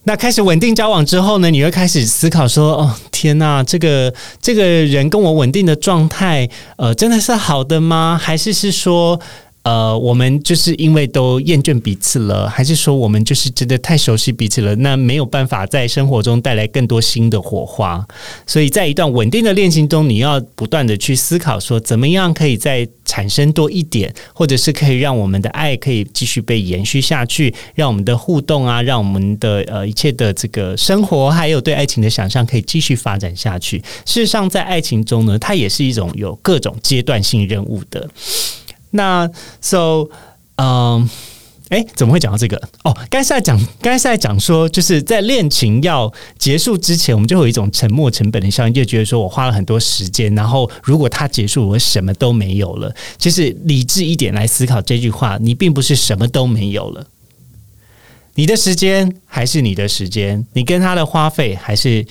[0.03, 1.49] 那开始稳定交往之后呢？
[1.49, 8.19] 你会开始思考说：“哦，天哪，这个这个人跟我稳定的状态，呃，真的是好的吗？
[8.21, 9.19] 还是是说？”
[9.67, 14.73] 呃，我们就是因为都厌倦彼此了，还是说我们就是真的太熟悉彼此了？
[14.77, 18.07] 那没有办法在生活中带来更多新的火花。
[18.45, 33.79] 所以在一段稳定的恋情中，你要不断的去思考，说怎么样可以再产生多一点，或者是可以让我们的爱可以继续被延续下去，让我们的互动啊，让我们的呃一切的这个生活，还有对爱情的想象，可以继续发展下去。
[34.05, 38.09] 事实上，在爱情中呢，它也是一种有各种阶段性任务的。
[38.91, 39.29] 那
[39.61, 40.07] so
[40.55, 41.09] 嗯，
[41.69, 42.57] 哎，怎么会讲到这个？
[42.83, 52.95] 哦，刚才在讲，刚才在讲说，就是在恋情要结束之前，我们就有一种沉没成本的效应，就觉得说我花了很多时间，然后如果它结束，我什么都没有了。
[53.17, 57.05] 其实理智一点来思考这句话，你并不是什么都没有了，
[58.35, 62.05] 你的时间还是你的时间，你跟他的花费还是。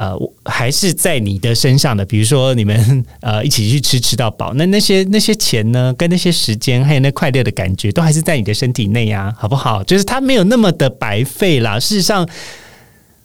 [0.00, 9.84] 呃，还是在你的身上的，比如说你们呃一起去吃吃到饱，那那些那些钱呢，跟那些时间，还有那快乐的感觉，都还是在你的身体内呀，好不好？
[9.84, 11.78] 就是它没有那么的白费啦。
[11.78, 12.26] 事实上，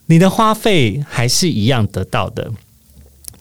[0.07, 2.51] 你的花费还是一样得到的。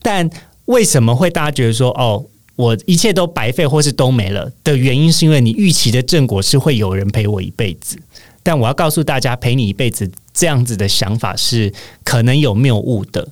[0.00, 0.30] 但
[0.66, 7.98] 为什么会大家觉得说，哦，我一切都白费，或是都没了的原因，是因为你预期的正果是会有人陪我一辈子。
[8.44, 11.72] 但我要告诉大家，陪你一辈子这样子的想法是
[12.04, 13.26] 可能有谬误的。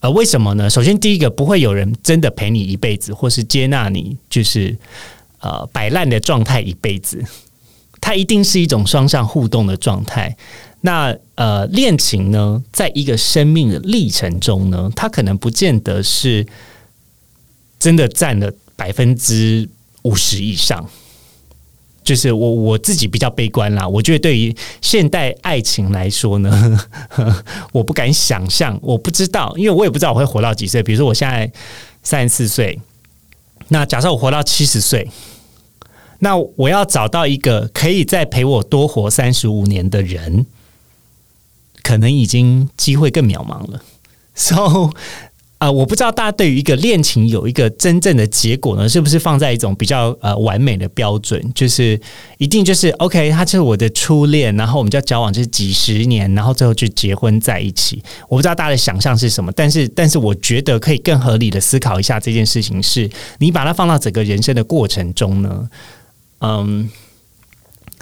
[0.00, 0.70] 呃，为什么呢？
[0.70, 4.76] 首先，第一个，不会有人真的陪你一辈子，或是接纳你，就是
[5.40, 7.22] 呃摆烂的状态一辈子。
[8.00, 10.36] 它一定是一种双向互动的状态。
[10.82, 16.46] 那呃，恋情呢，在一个生命的历程中呢，它可能不见得是
[17.78, 19.66] 真的占了百分之
[20.02, 20.86] 五十以上。
[22.04, 26.86] 就是我我自己比较悲观啦，我觉得对于现代爱情来说呢，
[27.72, 30.82] 我不敢想象，我不知道，因为我也不知道我会活到几岁。
[30.82, 31.50] 比如说我现在
[32.02, 32.78] 三十四岁，
[33.68, 35.10] 那假设我活到七十岁，
[36.18, 40.44] 那我要找到一个可以再陪我多活三十五年的人，
[41.82, 43.82] 可能已经机会更渺茫了。
[44.36, 44.90] So
[45.64, 51.42] 啊，我不知道大家对于一个恋情有一个真正的结果呢，是不是放在一种比较呃完美的标准？
[51.54, 51.98] 就是
[52.36, 58.02] 一定就是 OK，他就是我的初恋，然后我们就交往就是几十年，然后最后就结婚在一起。
[58.28, 65.66] 我不知道大家的想象是什么，但是但是我觉得可以更合理的思考一下这件事情，是你把它放到整个人生的过程中呢，
[66.40, 66.90] 嗯。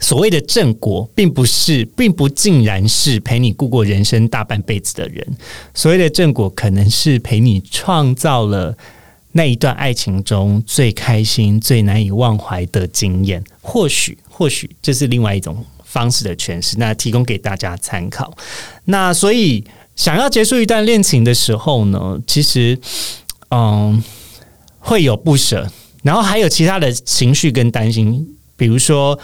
[0.01, 5.25] 所谓的正果，并不是，并不尽然是陪你度过人生大半辈子的人。
[5.75, 8.77] 所谓的正果，可能是陪你创造了
[9.31, 13.43] 那一段爱情中最开心、最难以忘怀的经验。
[13.61, 16.77] 或许，或许这是另外一种方式的诠释。
[16.79, 18.37] 那提供给大家参考。
[18.87, 22.77] 那所以，想要结束一段恋情的时候呢，其实，
[23.51, 24.03] 嗯，
[24.81, 25.71] 会有不舍，
[26.03, 29.17] 然后还有其他的情绪跟担心，比如说。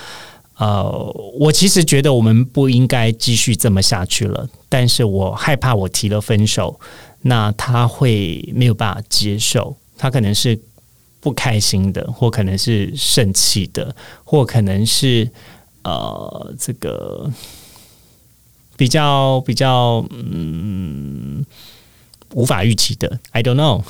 [0.58, 0.90] 呃，
[1.38, 6.78] 我其实觉得我们不应该继续这么下去了，但是我害怕我提了分手，
[7.22, 10.58] 那他会没有办法接受，他可能是
[11.20, 13.94] 不开心的，或可能是生气的，
[14.24, 15.30] 或可能是
[15.82, 17.30] 呃，这个
[18.76, 21.44] 比较比较嗯。
[22.34, 23.82] 无法预期的，I don't know。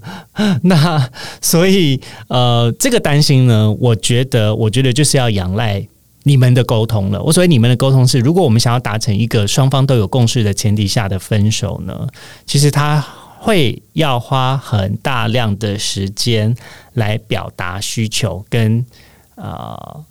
[0.64, 5.88] 那所以呃，这个担心呢，我觉得，我觉得就是要仰赖。
[6.22, 12.06] 你们的沟通了，我所以你们的沟通是，如果我们想要达成一个双方都有共识的前提下的分手呢，
[12.46, 13.00] 其实他
[13.38, 16.54] 会要花很大量的时间
[16.94, 18.84] 来表达需求，跟
[19.34, 20.04] 呃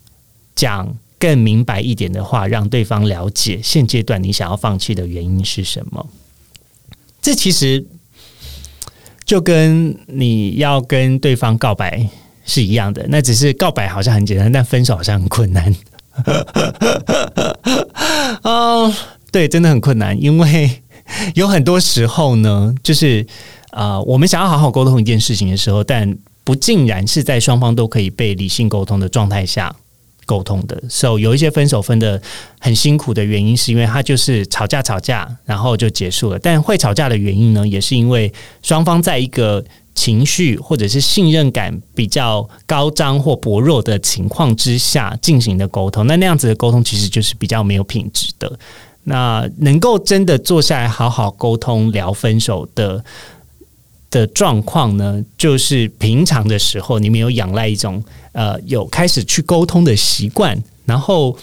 [0.56, 6.08] 讲更明白一点的话，让对方了解现阶段你想要放弃的原因是什么。
[7.22, 7.86] 这其实。
[9.26, 12.04] 就跟你要跟对方告白
[12.46, 13.06] 是一样的。
[13.10, 15.72] 那只是告白好像很简单，但分手好像很困难。
[18.44, 18.94] 哦，
[19.32, 20.82] 对，真的很困难，因为
[21.36, 23.26] 有很多时候呢，就是
[23.72, 29.76] 啊，我们想要好好沟通一件事情的时候，但不尽然是在双方都可以被理性沟通的状态下
[30.30, 30.80] 沟通的。
[30.88, 32.22] 所以有一些分手分的
[32.60, 36.38] 很辛苦的原因，是因为他就是吵架吵架，然后就结束了。
[36.38, 39.64] 但会吵架的原因呢，也是因为双方在一个。
[39.96, 48.50] 情绪或者是信任感比较高涨或薄弱的情况之下进行的沟通，那那样子的沟通其实就是比较没有品质的。
[49.04, 53.04] 那能够真的坐下来好好沟通聊分手的
[54.10, 61.38] 的状况呢，就是平常的时候你们有仰赖一种呃有开始去沟通的习惯，然后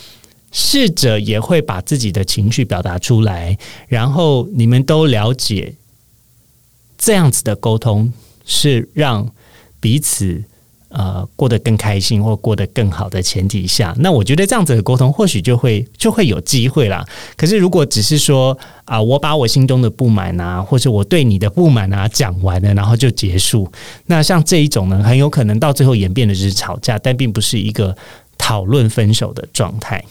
[0.52, 3.58] 试着也会把自己的情绪表达出来，
[3.88, 5.74] 然后你们都了解
[6.96, 8.12] 这样子的沟通。
[8.48, 9.28] 是让
[9.80, 10.44] 彼此
[10.96, 17.04] 呃过得更开心或过得更好的前提下，那我觉得这样子的沟通或许就会就会有机会啦。
[17.36, 23.70] 可是如果只是说啊，我把我心中的不满啊，或者我对你的不满啊讲完了，然后就结束，
[24.06, 27.94] 那像这一种呢，很有可能到最后演变的是吵架，但并不是一个
[28.38, 30.02] 讨论分手的状态。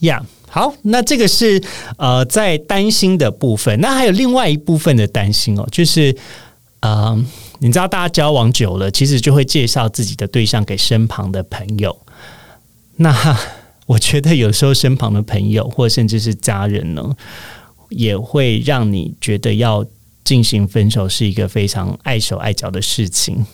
[0.00, 1.62] 呀，好，那这个是
[1.96, 6.14] 呃在担心的部分，那还有另外一部分的担心哦，就是。
[6.86, 7.26] 嗯，
[7.66, 11.96] 你知道，大家交往久了，其实就会介绍自己的对象给身旁的朋友。
[12.96, 13.38] 那
[13.86, 17.16] 我觉得有时候身旁的朋友，或甚至是家人呢，
[17.88, 19.82] 也会让你觉得要
[20.22, 23.46] 进行分手是一个非常碍手碍脚的事情。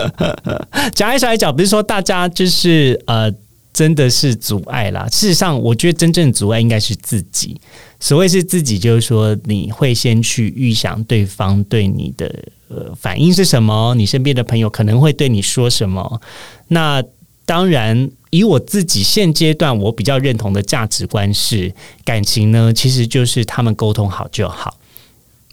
[0.94, 3.32] 讲碍手碍脚，不是说大家就是呃。
[3.72, 5.06] 真的是阻碍啦。
[5.12, 7.60] 事实上，我觉得真正阻碍应该是自己。
[8.00, 16.20] 所谓是自己，就是说你会先去预想对方对你的呃反应是什么，你身边的朋友可能会对你说什么。
[16.68, 17.02] 那
[17.44, 24.76] 当然，以我自己现阶段我比较认同的价值观是，感情呢其实就是他们沟通好就好。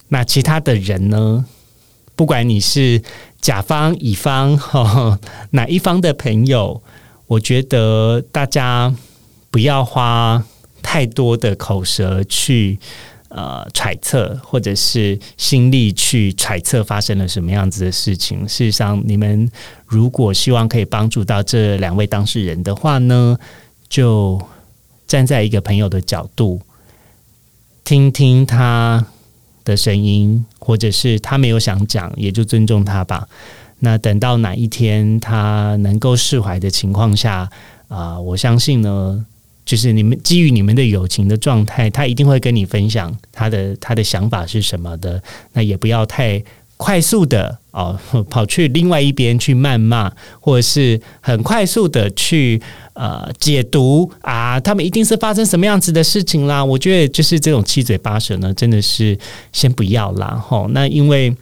[0.10, 1.46] 那其他的人呢，
[2.16, 3.02] 不管你是
[3.40, 5.20] 甲方、乙方哈
[5.52, 6.82] 哪一方的朋友。
[7.26, 8.94] 我觉得大家
[9.50, 10.44] 不要花
[10.84, 12.78] 太多的口舌去
[13.34, 18.48] 呃揣测，或者是心力去揣测发生了什么样子的事情。
[18.48, 19.52] 事实上，你们
[19.88, 23.36] 如果希望可以帮助到这两位当事人的话呢，
[23.90, 24.40] 就
[25.08, 26.62] 站在一个朋友的角度，
[27.84, 29.04] 听听他
[29.66, 33.28] 的声音，或者是他没有想讲，也就尊重他吧。
[33.80, 37.50] 那等到哪一天他能够释怀的情况下，
[37.88, 39.26] 啊，我相信呢，
[39.66, 45.22] 就是你们基于你们的友情的状态，他一定会跟你分享他的他的想法是什么的。
[45.54, 46.44] 那也不要太
[46.78, 48.00] 快速的哦，
[48.30, 52.62] 跑去另外一边去谩骂，或者是很快速的去
[52.94, 56.64] 呃解读啊，他们一定是发生什么样子的事情啦。
[56.64, 59.18] 我觉得就是这种七嘴八舌呢，真的是
[59.52, 60.42] 先不要啦。
[60.48, 61.36] 吼，那因为。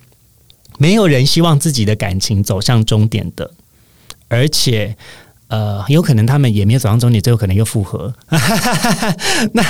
[0.78, 3.52] 没有人希望自己的感情走向终点的，
[4.28, 4.98] 而且，
[5.52, 8.14] 呃，有可能他们也没有走向终点，最后可能又复合。
[9.52, 9.64] 那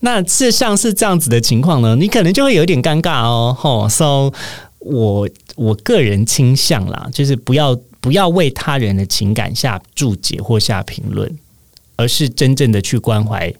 [0.00, 3.54] 那事实上是这样子的情况呢，你可能就会有点尴尬哦。
[3.56, 4.32] 吼，so
[4.78, 11.30] 我我个人倾向啦，就是不要不要为他人的情感下注解或下评论，
[11.96, 13.52] 而是真正的去关怀，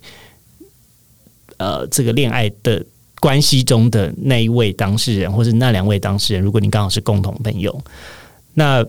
[1.59, 2.85] 呃，这个恋爱的。
[3.19, 7.83] 关系中的那一位当事人，或是那两位当事人，如果你刚好是共同朋友，
[8.53, 8.85] 那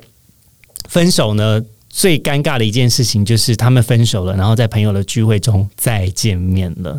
[0.90, 1.64] 分手呢？
[1.98, 6.96] 最尴尬的一件事情就是他们分手了，然后在朋友的聚会中再见面了。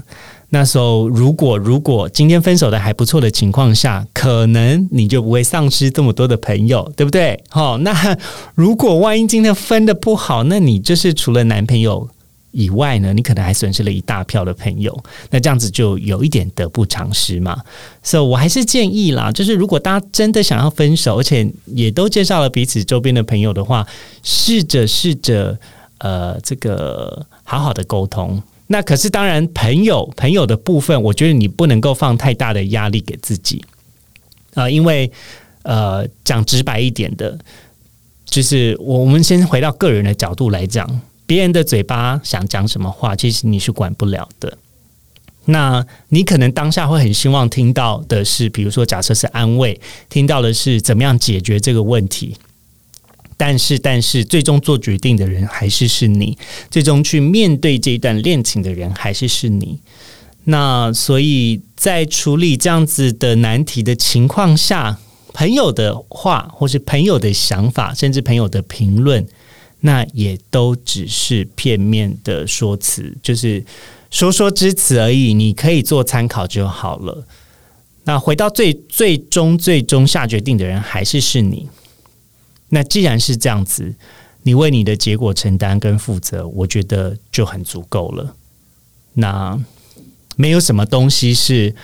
[0.48, 7.40] 那时候，如果如果今天分手的还不错的情况下，可能你就不会丧失这么多的朋友，对不对？
[7.48, 8.18] 好，那
[8.56, 12.08] 如果万一今天分的不好，那你就是除了男朋友。
[12.50, 14.96] 以外呢，你可能还损失了一大票的朋友，
[15.30, 17.62] 那这样子就有一点得不偿失嘛。
[18.02, 23.86] 所以，我还是建议啦，就是如果大家真的想要分手，而且也都介绍了彼此周边的朋友的话，
[24.22, 25.58] 试着试着
[25.98, 28.42] 呃，这个好好的沟通。
[28.68, 33.62] 那可是当然，朋友朋友的部分，我觉得你不能够放太大的压力给自己
[34.54, 35.10] 啊，因为
[35.62, 37.38] 呃，讲直白一点的，
[38.24, 40.88] 就是我们先回到个人的角度来讲。
[41.28, 44.56] 别人的嘴巴想讲什么话，其实你是管不了的。
[45.44, 52.34] 那你可能当下会很希望听到的是，比如说，假设是安慰，听到的是怎么样解决这个问题。
[53.36, 56.38] 但是，但是，最终做决定的人还是是你，
[56.70, 59.78] 最终去面对这一段恋情的人还是是你。
[60.44, 64.98] 那所以在处理这样子的难题的情况下，
[65.34, 69.26] 朋友的话，或是朋友的想法，甚至朋友的评论，
[69.80, 73.64] 那也都只是片面的说辞，就是
[74.10, 75.32] 说说之词而已。
[75.34, 77.26] 你可以做参考就好了。
[78.04, 81.68] 那回到最最终最终下决定的人，还是是你。
[82.68, 83.94] 那既然是这样子，
[84.42, 88.34] 你为你的结果承担跟负责，我觉得就很足够了。
[89.14, 89.58] 那。
[90.40, 91.74] 没有什么东西是，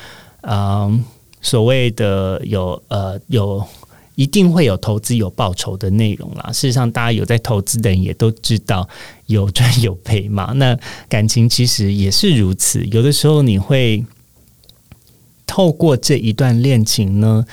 [0.42, 1.04] 嗯，
[1.42, 3.66] 所谓的有呃有
[4.14, 6.52] 一定会有投资有报酬的内容啦。
[6.52, 8.88] 事实上，大家有在投资的人也都知道
[9.26, 10.52] 有赚有赔嘛。
[10.54, 14.04] 那感情其实也是如此，有的时候你会
[15.46, 17.44] 透过这一段恋情呢，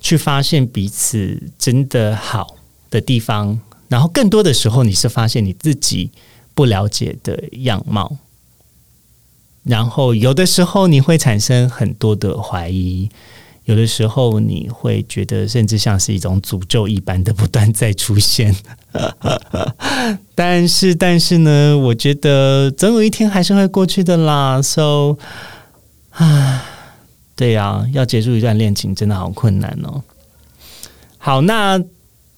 [0.00, 2.56] 去发现彼此真的好
[2.90, 6.10] 的地方，然后更多的时候你是发现你自己
[6.54, 8.16] 不了解的样貌。
[9.64, 13.10] 然后有的时候你会产生很多的怀疑，
[13.68, 18.56] 有的时候你会觉得甚至像是一种诅咒一般的不断在出现。
[20.34, 24.62] 但是，但是呢，我觉得总有一天还是会过去的啦。
[24.62, 25.18] So，
[26.12, 26.64] 啊，
[27.36, 30.02] 对呀，要结束一段恋情真的好困难哦。
[31.18, 31.78] 好，那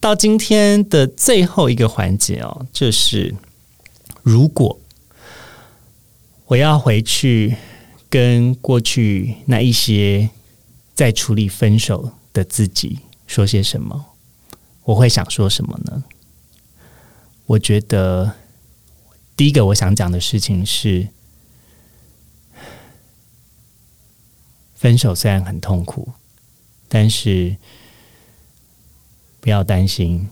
[0.01, 3.33] 到今天的最后一个环节哦，就是
[4.25, 4.77] 如果。
[6.47, 7.55] 我要回去
[8.09, 10.29] 跟过去那一些
[11.01, 14.05] 在处理分手的自己说些什么？
[14.85, 16.05] 我会想说什么呢？
[17.47, 18.35] 我觉得
[19.35, 21.09] 第一个我想讲的事情是，
[24.75, 26.13] 分手虽然很痛苦，
[26.87, 27.57] 但是
[29.41, 30.29] 不要担心，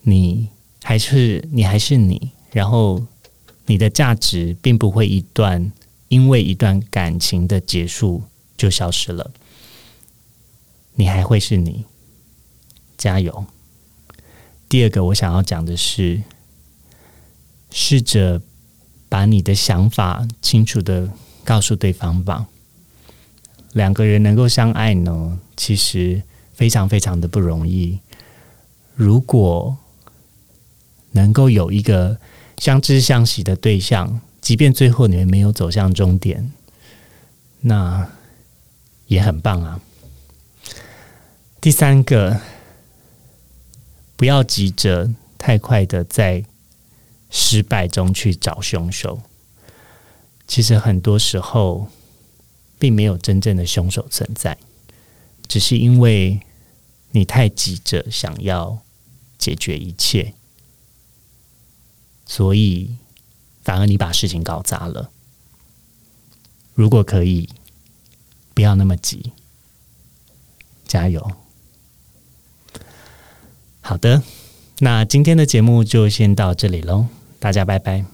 [0.00, 0.48] 你
[0.82, 3.06] 还是你还是你，然后。
[3.66, 5.70] 你的价值并不会一段
[6.08, 8.22] 因为一段感情的结束
[8.58, 9.30] 就消失了，
[10.96, 11.86] 你还会是你，
[12.98, 13.46] 加油。
[14.68, 16.22] 第二个我想要讲的是，
[17.70, 18.42] 试着
[19.08, 21.10] 把你的想法清楚的
[21.44, 22.46] 告诉对方吧。
[23.72, 27.98] 两个人能够相爱呢，其实非常非常的不容易。
[28.94, 29.78] 如果
[31.12, 32.18] 能够有一个。
[32.58, 36.50] 相知相惜的对象，即便最后你们没有走向终点，
[37.60, 38.04] 那
[39.08, 39.80] 也很棒啊。
[41.60, 42.40] 第三个，
[44.16, 46.44] 不要急着太快的在
[47.28, 49.20] 失败中去找凶手。
[50.46, 51.88] 其实很多时候，
[52.78, 54.56] 并没有真正的凶手存在，
[55.46, 56.40] 只是因为
[57.10, 58.78] 你太急着想要
[59.36, 60.32] 解决一切。
[62.24, 62.96] 所以，
[63.62, 65.10] 反而你把事情搞砸了。
[66.74, 67.48] 如果可以，
[68.58, 69.30] 不要那么急，
[70.84, 71.30] 加油。
[73.80, 74.20] 好的，
[74.80, 77.06] 那今天的节目就先到这里喽，
[77.38, 78.04] 大家拜拜。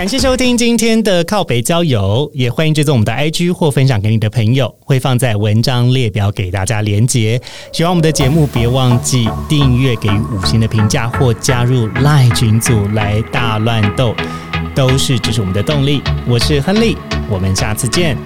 [0.00, 7.38] 感谢收听今天的靠北郊游，也欢迎追踪我们的 IG 或分享给你的朋友，会放在文章列表给大家连接。
[7.70, 14.14] 喜欢我们的节目，别忘记订阅、给予五星的评价或加入赖群组来大乱斗，
[14.74, 16.00] 都是支持我们的动力。
[16.26, 16.96] 我是亨利，
[17.28, 18.16] 我们下次见。